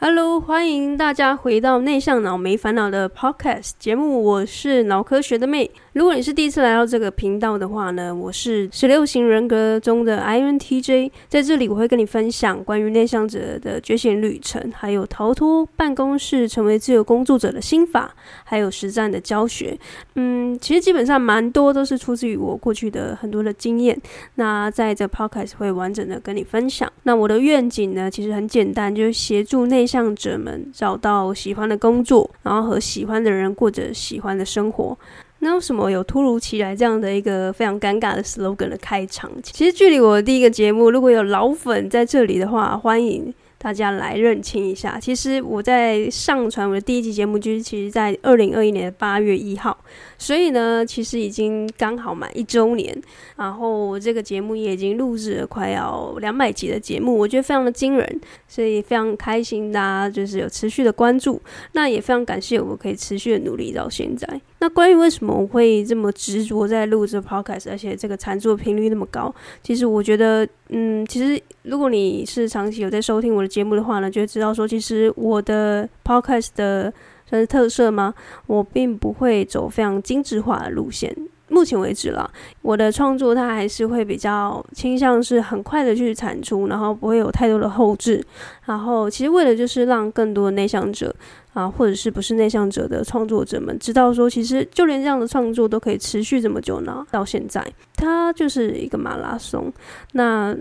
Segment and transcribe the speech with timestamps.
[0.00, 5.70] Hello，欢迎大家回到内向脑没烦恼的 Podcast 节目，我是脑科学的妹。
[5.92, 19.78] 如果你是第一次来到这个频道的话呢，我是十六型人格中的 INTJ，在这里我会跟你分享关于内向者的觉醒旅程，还有逃脱办公室成为自由工作者的心法，还有实战的教学。
[20.16, 23.96] 嗯，其实基本上蛮多都是出自于我过去的很多的经验。
[24.34, 26.92] 那在这 Podcast 会完整的跟你分享。
[27.04, 34.96] 那我的愿景呢，其实很简单，就是协助内向者们找到喜欢的工作，然后和喜欢的人过着喜欢的生活。
[35.40, 39.30] 那为什么有突如其来这样的一个非常尴尬的 slogan 的开场？
[39.42, 43.32] 其实距离我的第一个节目，如果有老粉在这里的话，欢迎
[43.64, 45.00] 大家来认清一下。
[45.00, 49.74] 其实我在上传我的第一集节目，就是其实在二零二一年的八月一号。
[50.18, 52.94] 所以呢，其实已经刚好满一周年，
[53.36, 61.40] 然后我这个节目也已经录制了快要两百集的节目，我觉得非常的惊人，所以非常开心大家就是有持续的关注，
[61.72, 64.28] 那也非常感谢我可以持续的努力到现在。
[64.64, 69.32] 那关于为什么我会这么执着在录这 podcast，而且这个产出的频率那么高，
[69.62, 76.90] 其实我觉得，嗯，其实如果你是长期有在收听我的节目的话呢，就会知道说，其实我的 podcast 的。
[77.26, 78.12] 算是特色吗？
[78.46, 81.16] 我并不会走非常精致化的路线。
[81.48, 82.28] 目前为止了，
[82.62, 88.24] 我的创作它还是会比较倾向是很快的去产出，然后不会有太多的后置。
[88.64, 91.14] 然后其实为了就是让更多的内向者
[91.52, 97.06] 啊，或者是不是内向者的创作者们知道说，其实就连这样的创作都可以持续这么久呢。
[97.10, 99.72] 到现在，它就是一个马拉松。
[100.12, 100.56] 那。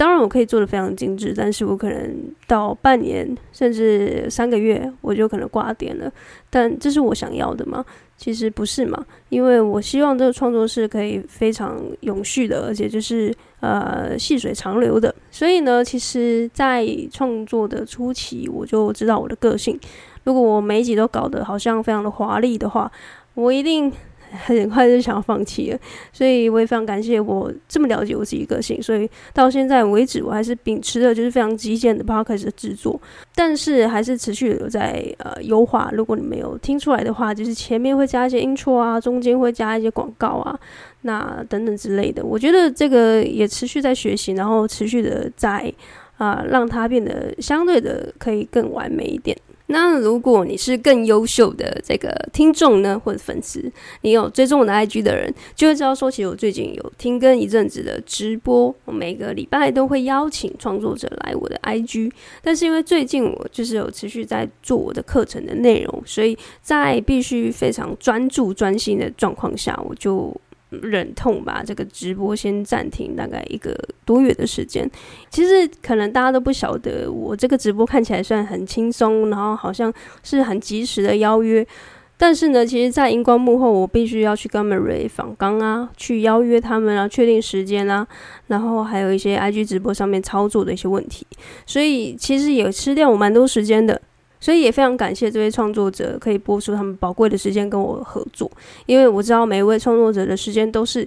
[0.00, 2.16] 当然，我可以做得非常精致，但是我可能
[2.46, 6.10] 到半年甚至三个月，我就可能挂点了。
[6.48, 7.84] 但这是我想要的吗？
[8.16, 15.14] 其实不是嘛，因为我希望这个创作是可以非常永续的，而且就是呃细水长流的。
[15.30, 19.78] 所以呢，其实，在创作的初期，我就知道我的个性。
[20.24, 22.90] 如果我每一集都搞得好像非常的华丽的话，
[23.34, 23.92] 我一定。
[24.30, 25.78] 很快就想要放弃了，
[26.12, 33.00] 所以我也非常感谢我这么了解我自己个性，所以到现在为止，我还是秉持着就是非常极简的 podcast 的制作，
[33.34, 35.90] 但是还是持续有在呃优化。
[35.92, 40.58] 如果你没有听出来的话，就是前面会加一些 intro 啊，中间会加一些广告啊，
[41.02, 42.24] 那等等之类的。
[42.24, 45.72] 我觉得这个也持续在学习，然后持续的在
[46.18, 49.34] 啊、让它变得相对的可以更完美一点。
[49.70, 53.70] 那如果你是更优秀的这个听众呢，或者粉丝，
[54.02, 62.10] 你有追踪我的 IG 的人，就会知道说，其实我最近有停更一阵子的直播，我每个礼拜都会邀请创作者来我的 IG，
[62.42, 70.36] 但是因为最近我就是有持续在做我的课程的内容，所以在必须非常专注专心的状况下，我就。
[70.70, 74.88] 忍痛把这个直播先暂停，大概一个多月的时间。
[75.28, 79.92] 其实可能大家都不晓得，我这个直播看起来算很轻松，然后好像
[80.22, 81.66] 是很及时的邀约。
[82.16, 88.06] 但是呢，其实，在荧光幕后，我必须要去跟他们蕊访刚啊，去邀约他们啊，确定时间啊，
[88.48, 91.26] 然后还有一些 IG 直播上面操作的一些问题，
[91.64, 93.98] 所以其实也吃掉我蛮多时间的。
[94.40, 98.50] 所以也非常感谢这位创作者可以播出他们宝贵的时间跟我合作，
[98.86, 101.06] 因为我知道每一位创作者的时间都是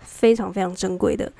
[0.00, 1.30] 非常非常珍贵的。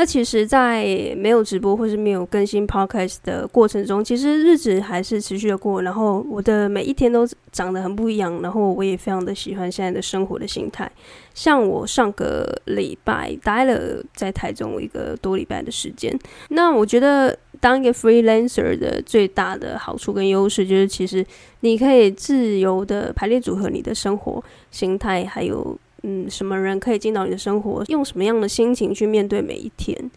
[0.00, 10.88] 那其实，在没有直播或是没有更新 Podcast 的过程中，其实日子还是持续的过，然后我的每一天都长得很不一样，然后我也非常的喜欢现在的生活的心态。
[11.34, 16.16] 像我上个礼拜待了在台中一个多礼拜的时间，
[16.50, 21.26] 那我觉得当一个 freelancer 的最大的好处跟优势，就是其实
[21.58, 24.40] 你可以自由的排列组合你的生活
[24.70, 25.76] 心态，还有。
[26.02, 27.84] 嗯，什么人可以进到你的生活？
[27.88, 30.10] 用什么样的心情去面对每一天？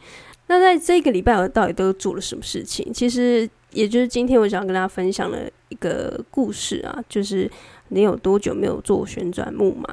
[0.48, 2.94] 那在这个礼拜，我到底都做了什么事情？
[2.94, 7.50] 其实，也就是今天我想要跟大家分享的一个故事啊，就是
[7.88, 9.88] 你有多久没有做旋转木马？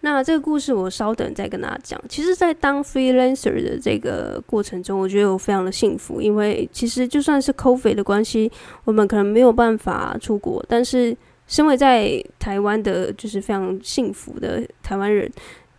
[0.00, 2.00] 那这个故事我稍等再跟大家讲。
[2.08, 8.50] 其实，在当 freelancer 的这个过程中，我觉得我非常的幸福，因为其实就算是 COVID 的关系，
[8.84, 11.16] 我们可能没有办法出国，但是。
[11.52, 15.30] 身为在台湾的，就是非常幸福的台湾人。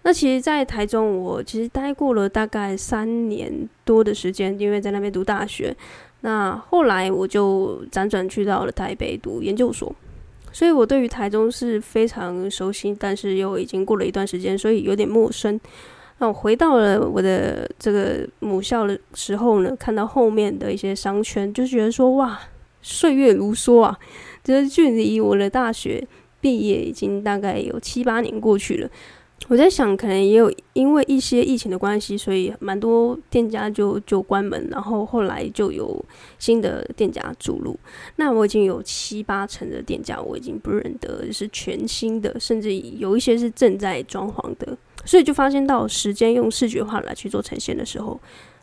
[0.03, 3.51] 那其实，在台中，我其实待过了大概三年
[3.83, 5.75] 多的时间，因为在那边读大学。
[6.21, 9.91] 那后来我就辗转去到了台北读研究所，
[10.51, 15.59] 所以我对于台中是非常熟悉，但是又已经过了一段时间，所以有点陌生。
[16.19, 22.39] 那我回到了我的这个母校的时候呢，看到后面的一些商圈，就觉得说哇，
[22.83, 23.97] 岁月如梭啊！
[24.43, 26.05] 就是距离我的大学
[26.39, 28.89] 毕业已经大概有七八年过去了。
[29.49, 36.05] 我在想，可能也有因为一些疫情的关系，所以蛮多店家就就关门，然后后来就有
[36.39, 37.77] 新的店家注入。
[38.15, 44.77] 那我已经有七八成的店家我已经不认得，是全新的，甚至有一些是正在装潢的。
[45.03, 48.17] 所以就发现到时间用视觉化来去做呈现的时候，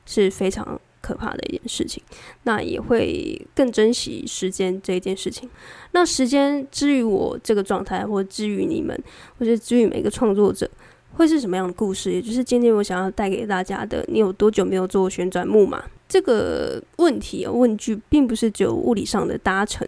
[0.07, 2.03] 是非常可怕的一件事情。
[2.45, 5.49] 那也会更珍惜时间这一件事情。
[5.93, 8.97] 那时间之于我这个状态，或之于你们，
[9.39, 10.71] 或者之于每个创作者，
[11.15, 12.13] 会是什么样的故事？
[12.13, 15.83] 也就是今天我想要带给大家的：你有多久没有做旋转木马？
[16.09, 19.87] 这个问题问句，并不是只有物理上的搭乘，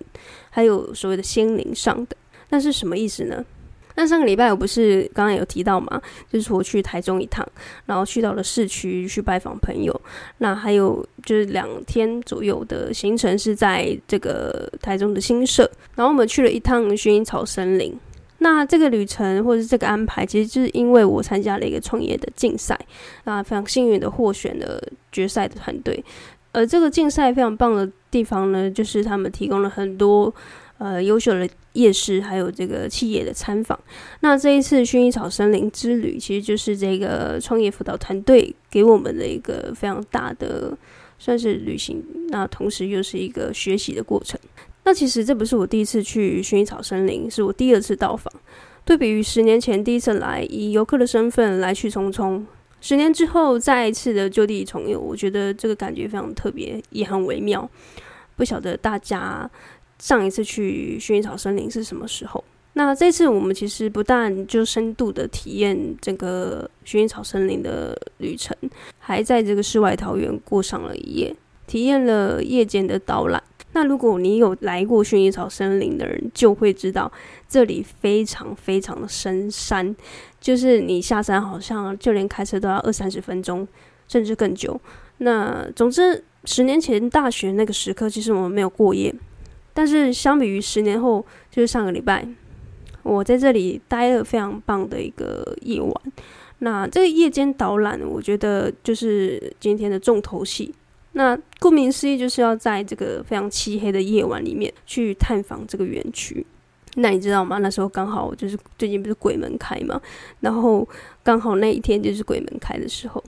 [0.50, 2.16] 还有所谓的心灵上的。
[2.50, 3.44] 那是什么意思呢？
[3.94, 6.00] 那上个礼拜我不是刚刚有提到嘛，
[6.30, 7.46] 就是我去台中一趟，
[7.86, 10.00] 然后去到了市区去拜访朋友。
[10.38, 17.94] 那还有就是两天左右的行程是在这个台中的新社，然后我们去了一趟薰衣草森林。
[18.38, 22.78] 那这个旅程或者是这个安排，其实就是因为我参加了一个创业的竞赛，
[23.24, 26.04] 那，非常幸运的获选了决赛的团队。
[26.50, 30.34] 而这个竞赛非常棒的地方呢，就是他们提供了很多。
[30.82, 33.78] 呃，优秀的业师还有这个企业的参访。
[34.18, 40.76] 那这一次薰衣草森林之旅，其实就是这个创业辅导团队给我们的一个非常大的
[41.20, 42.02] 算是旅行。
[42.30, 44.36] 那同时又是一个学习的过程。
[44.82, 48.32] 那其实这不是我第一次去薰衣草森林，是我第二次到访。
[48.84, 52.42] 对比于十年前第一次来，以游客的身份来去匆匆，
[52.80, 57.70] 十年之后再一次的就地重游，我觉得这个感觉非常特别，也很微妙。
[58.34, 59.48] 不晓得大家。
[60.02, 62.42] 上一次去薰衣草森林是什么时候？
[62.72, 68.56] 那这次我们其实不但就深度的体验整个薰衣草森林的旅程，
[68.98, 71.36] 还在这个世外桃源过上了一夜，
[71.68, 73.40] 体验了夜间的导览。
[73.74, 77.10] 那如果你有来过薰衣草森林的人，就会知道
[77.48, 79.94] 这里非常非常的深山，
[80.40, 83.68] 就是你下山好像就连开车都要二三十分钟，
[84.08, 84.80] 甚至更久。
[85.18, 89.14] 那总之，十年前大学那个时刻，其实我们没有过夜。
[89.74, 92.26] 但是相比于十年后，就是上个礼拜，
[93.02, 95.94] 我在这里待了非常棒的一个夜晚。
[96.58, 100.72] 那这个夜间导览，我觉得就是今天的重头戏。
[101.12, 106.46] 那顾名思义，就是要在这个非常漆黑的夜晚里面去探访这个园区。
[106.94, 107.58] 那你知道吗？
[107.58, 110.00] 那时候刚好就是最近不是鬼门开嘛，
[110.40, 110.86] 然后
[111.22, 113.22] 刚好那一天就是鬼门开的时候，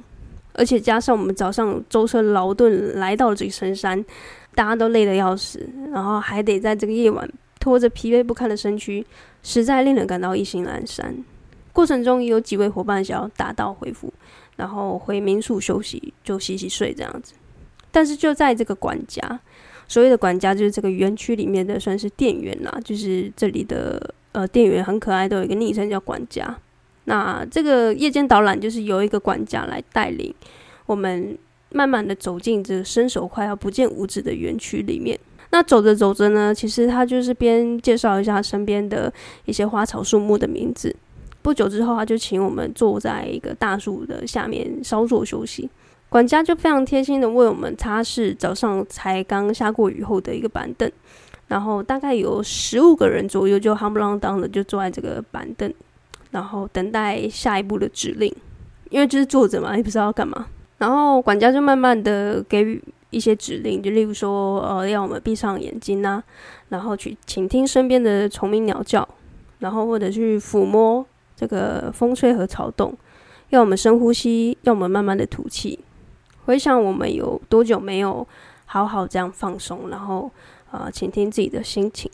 [0.53, 4.05] 而且加上我们早上舟车劳顿来到了这个深山。
[4.55, 7.29] 大家都累得要死，然后还得在这个夜晚
[7.59, 9.05] 拖着疲惫不堪的身躯，
[9.43, 11.15] 实在令人感到意兴阑珊。
[11.73, 14.13] 过程中也有几位伙伴想要打道回府，
[14.57, 17.35] 然后回民宿休息，就洗洗睡这样子。
[17.91, 19.41] 但是就在这个管家，
[19.89, 26.57] 所谓的管家就是这个园区里面的算是店员啦，就是这里的呃店员很可爱，都有一个昵称叫管家。
[27.05, 30.33] 那这个夜间导览就是由一个管家来带领
[30.87, 31.37] 我们。
[31.75, 35.19] 慢慢的走进这个伸手快要不见五指的园区里面，
[35.51, 39.13] 那走着走着呢，其实他就是边介绍一下身边的
[39.45, 40.95] 一些花草树木的名字。
[41.43, 45.69] 不久之后，他就请我们坐在一个大树的下面稍作休息。
[46.09, 50.89] 管家就非常贴心的为我们擦拭早上才刚下过雨后的一个板凳，
[51.49, 55.75] 然后大概有十五个人左右就夯不啷当的就坐在这个板凳，
[56.31, 58.33] 然后等待下一步的指令，
[58.91, 60.47] 因为就是坐着嘛，也不知道要干嘛。
[60.85, 66.23] 然后管家就慢慢的给予一些指令，就例如说，呃，要我们闭上眼睛呐，
[66.69, 69.09] 然后去倾听身边的虫鸣鸟叫，
[69.61, 71.03] 然后或者去抚摸
[71.35, 72.95] 这个风吹和草动，
[73.49, 75.81] 要我们深呼吸，要我们慢慢的吐气，
[76.45, 78.29] 回想我们有多久没有
[78.67, 80.31] 好好这样放松，然后
[80.71, 82.11] 啊，呃，倾听自己的心情。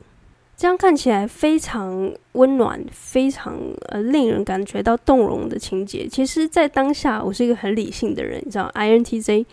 [0.61, 6.07] 这样看起来非常温暖，非常呃令人感觉到动容的情节。
[6.07, 9.47] 其实，在当下，我是一个很理性的人，你知道，INTJ。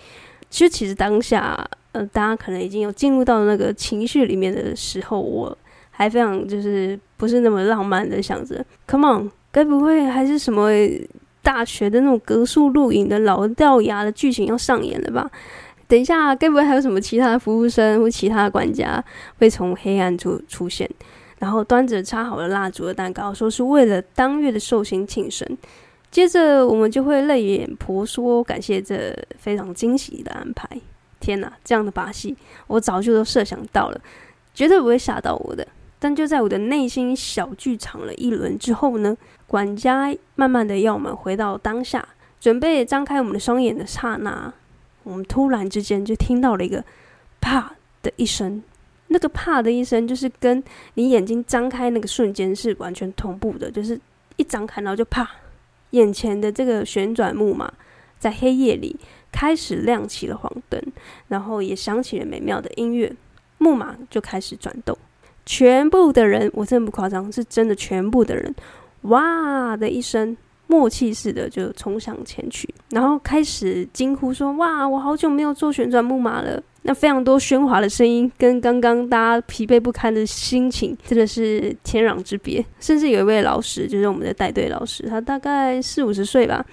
[0.49, 5.57] 其实，其实当下，呃，大家可能已经有进入到那个情绪里面的时候，我
[5.91, 10.69] 还非常就是不是那么浪漫的想着，Come on，该不会还是什么
[11.41, 15.31] 大学的那种格数录影的老掉牙的剧情要上演了吧？
[15.87, 19.03] 等一下，该不会还有什么其他的服务生或其他的管家
[19.39, 20.89] 会从黑暗处出现，
[21.39, 25.57] 然后端着插好了蜡烛的蛋糕，说是为了当月的寿星庆生。
[26.09, 30.67] 接着我们就会泪眼婆娑，感谢这非常惊喜的安排。
[31.19, 32.35] 天哪，这样的把戏
[32.67, 34.01] 我早就都设想到了，
[34.53, 35.67] 绝对不会吓到我的。
[35.99, 39.17] 但就在我的内心小剧场了一轮之后呢，
[39.47, 42.07] 管家慢慢的要我们回到当下，
[42.39, 44.53] 准备张开我们的双眼的刹那，
[45.07, 46.83] 我们突然之间就听到了一个
[47.39, 47.73] “啪”
[48.03, 48.61] 的一声。
[49.07, 50.61] 那个“啪”的一声，就是跟
[50.95, 53.99] 你眼睛张开那个瞬间是完全同步的，就是
[54.35, 55.29] 一张开，然后就“啪”，
[55.91, 57.71] 眼前的这个旋转木马
[58.19, 58.99] 在黑夜里
[59.31, 60.81] 开始亮起了黄灯，
[61.29, 63.15] 然后也响起了美妙的音乐，
[63.59, 64.97] 木马就开始转动。
[65.45, 68.53] 全部的人，我真的不夸张，是真的，全部的人，
[69.03, 70.35] 哇的一声，
[70.67, 82.63] 默契似的就冲向前去，然后开始惊呼说：“哇，我好久没有坐旋转木马了！”那非常多喧哗的声音，跟刚刚大家疲惫不堪的心情，真的是天壤之别。
[82.79, 86.65] 甚至有一位老师，就是我们的带队老师，他大概四五十岁吧。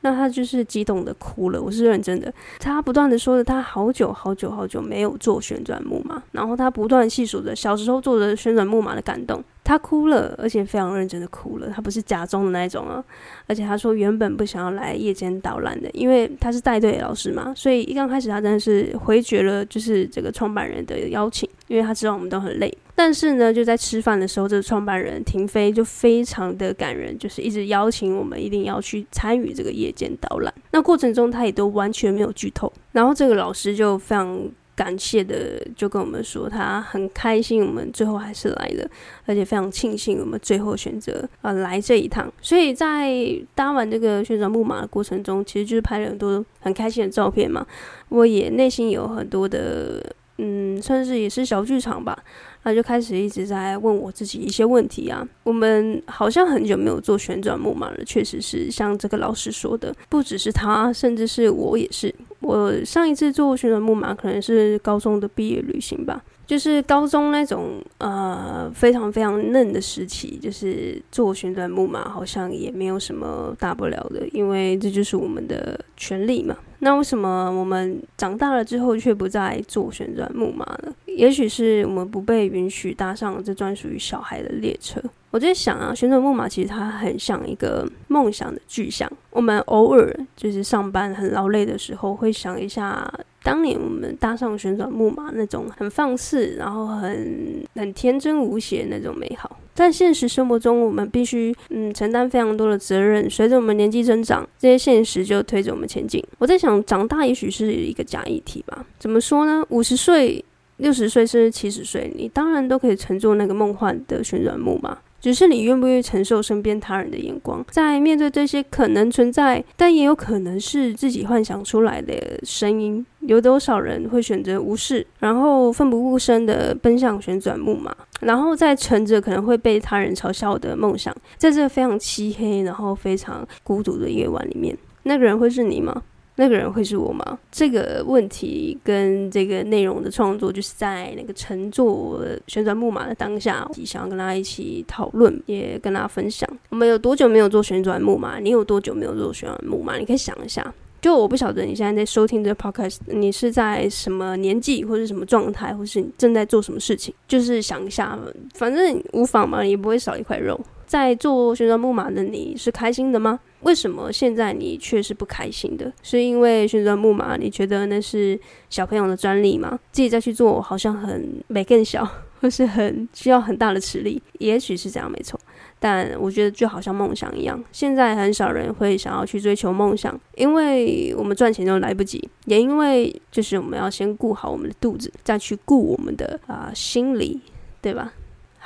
[0.00, 2.32] 那他就是激动的哭了，我是认真的。
[2.60, 9.42] 他不断的说着他好久好久好久没有坐旋转木马，然后他不断细数着小时候坐着旋转木马的感动。
[9.68, 13.04] 他哭了，而且非常认真的哭了，他不是假装的那一种啊。
[13.46, 22.74] 而且他说原本不想要来夜间导览的，因为他是带队老师嘛，所以一刚开始他真的是回绝了，就是这个创办人的邀请，因为他知道我们都很累。
[22.94, 30.52] 但是呢，就在吃饭的时候，这个创办人亭妃就非常的感人，就是一直邀请我们一定要去参与这个夜间导览。
[30.70, 34.40] 那过程中他也都完全没有剧透，然后这个老师就非常
[34.78, 38.88] 感谢的就跟我们说，他很开心我们最后还是来了，
[39.26, 42.32] 而且非常庆幸我们最后选择呃来这一趟。
[42.40, 43.12] 所以在
[43.56, 47.66] 搭完这个旋转木马的过程中，其实就是拍了很多很开心的照片嘛。
[48.08, 52.16] 我也内心有很多的嗯，算是也是小剧场吧。
[52.62, 55.26] 他就开始一直在问我自己一些问题啊。
[55.42, 62.14] 我们好像很久没有做旋转木马了，确实是像这个老师说的，不只是他，甚至是我也是。
[62.40, 66.22] 我上一次做旋转木马可能是高中的毕业旅行吧。
[66.48, 76.56] 就是高中那种呃非常非常嫩的时期，就是坐旋转木马好像也没有什么大不了的，因为这就是我们的权利嘛。
[76.78, 80.90] 那为什么我们长大了之后却不再坐旋转木马呢？
[81.04, 84.98] 也许是我们不被允许搭上这专属于小孩的列车。
[85.30, 89.06] 我在想啊，旋转木马其实它很像一个梦想的具象。
[89.30, 93.12] 我们偶尔就是上班很劳累的时候，会想一下。
[93.48, 99.58] 当年我们搭上旋转木马，那种很放肆，然后很很天真无邪那种美好。
[99.74, 103.30] 但现实生活中，我们必须嗯承担非常多的责任。
[103.30, 106.22] 随着我们年纪增长，这些现实就推着我们前进。
[106.36, 108.84] 我在想，长大也许是一个假议题吧？
[108.98, 109.64] 怎么说呢？
[109.70, 110.44] 五十岁、
[110.76, 114.98] 六十岁甚至七十岁，你当然都可以乘坐那个梦幻的旋转木马。
[115.20, 136.02] 只是你愿不愿意承受身边他人的眼光，在面对这些可能存在，但也有可能是自己幻想出来的声音，有多少人会选择无视，然后奋不顾身地奔向旋转木马，然后再乘着可能会被他人嘲笑的梦想，在这个非常漆黑，然后非常孤独的夜晚里面，那个人会是你吗？
[136.40, 137.36] 那个人会是我吗？
[137.50, 146.48] 这个问题跟这个内容的创作，就是在那个乘坐旋转木马的当下，想要跟大家一起讨论，也跟大家分享。
[146.70, 148.38] 我们有多久没有做旋转木马？
[148.38, 149.98] 你有多久没有做旋转木马？
[149.98, 150.72] 你可以想一下。
[151.00, 157.12] 就我不晓得你现在在收听这个 podcast，你是在什么年纪，或是什么状态，或是你正在做什么事情？
[157.26, 158.18] 就是想一下，
[158.54, 160.58] 反正无妨嘛，也不会少一块肉。
[160.86, 163.38] 在做旋转木马的你是开心的吗？
[163.62, 165.92] 为什么现在你却是不开心的？
[166.02, 168.38] 是因为旋转木马你觉得那是
[168.70, 169.78] 小朋友的专利吗？
[169.90, 172.08] 自己再去做好像很没更小，
[172.40, 174.22] 或是很需要很大的实力？
[174.38, 175.38] 也许是这样，没错。
[175.80, 187.40] 但我觉得就好像梦想一样，现在很少人会想要去追求梦想，因为我们赚钱都来不及，也因为就是我们要先顾好我们的肚子，再去顾我们的啊、心理，
[187.80, 188.12] 对吧？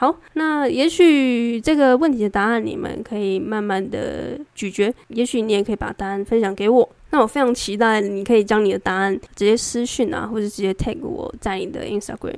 [0.03, 6.89] 好，那也许这个问题的答案你们可以慢慢的咀嚼，也许你也可以把答案分享给我。
[7.13, 12.35] 那我非常期待你可以将你的答案直接私讯啊，或者直接 tag 我在你的 Instagram，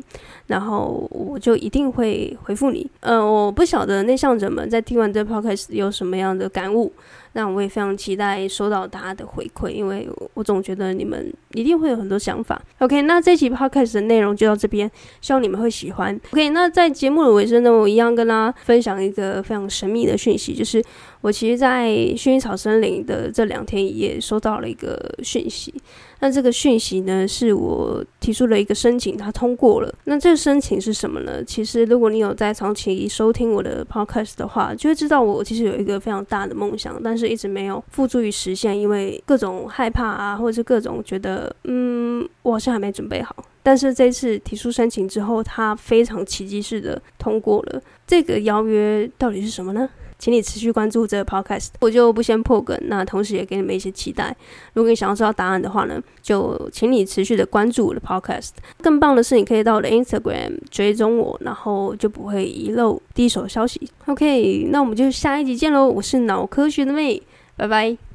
[0.49, 2.87] 然后我就一定会回复你。
[3.01, 6.93] 呃，我不晓得内向者们在听完这 podcast 有什么样的感悟。
[7.37, 12.63] 那我也非常期待收到大家的回馈，因为我总觉得你们一定会有很多想法。
[12.79, 14.89] OK，那这期 Podcast 的内容就到这边，
[15.21, 16.15] 希望你们会喜欢。
[16.31, 20.81] OK，那在节目的尾声呢，我一样跟大家分享一个非常神秘的讯息，就是
[21.25, 21.89] 我其实，在
[22.19, 25.73] 薰衣草森林的这两天一夜收到了一个讯息。
[26.21, 29.95] 那这个讯息呢，是我提出了一个申请，它通过了。
[30.05, 31.43] 那这个申请是什么呢？
[31.43, 37.25] 其实，如果你有在长期收听我的 podcast 的话，就会知道我其实有一个非常大的梦想，但是。
[37.25, 43.35] 一直没有付诸于实现，因为各种害怕啊，或者是各种觉得，嗯，我好像还没准备好。
[43.63, 47.83] 但是这次提出申请之后，他非常奇迹式的通过了。
[48.07, 49.89] 这个邀约到底是什么呢？
[50.19, 52.79] 请你持续关注这个 podcast，我就不先破梗。
[52.85, 54.35] 那同时也给你们一些期待。
[54.73, 58.51] 如果你想要知道答案的话呢，就请你持续的关注我的 podcast。
[58.81, 63.89] 更棒的是，你可以到我的 Instagram 追踪我，然后就不会遗漏第一手消息。
[64.07, 65.87] OK，那我们就下一集见喽！
[65.87, 67.23] 我是脑科学的妹，
[67.57, 68.14] 拜拜。